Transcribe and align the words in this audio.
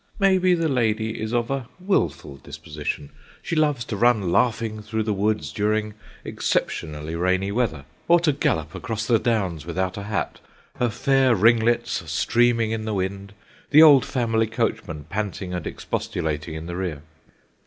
Maybe 0.17 0.55
the 0.55 0.67
lady 0.67 1.21
is 1.21 1.31
of 1.31 1.51
a 1.51 1.69
wilful 1.79 2.37
disposition. 2.37 3.11
She 3.43 3.55
loves 3.55 3.85
to 3.85 3.95
run 3.95 4.31
laughing 4.31 4.81
through 4.81 5.03
the 5.03 5.13
woods 5.13 5.51
during 5.51 5.93
exceptionally 6.25 7.13
rainy 7.15 7.51
weather; 7.51 7.85
or 8.07 8.19
to 8.21 8.31
gallop 8.31 8.73
across 8.73 9.05
the 9.05 9.19
downs 9.19 9.63
without 9.63 9.97
a 9.97 10.03
hat, 10.05 10.39
her 10.77 10.89
fair 10.89 11.35
ringlets 11.35 12.01
streaming 12.11 12.71
in 12.71 12.85
the 12.85 12.95
wind, 12.95 13.35
the 13.69 13.83
old 13.83 14.03
family 14.03 14.47
coachman 14.47 15.03
panting 15.03 15.53
and 15.53 15.67
expostulating 15.67 16.55
in 16.55 16.65
the 16.65 16.75
rear. 16.75 17.03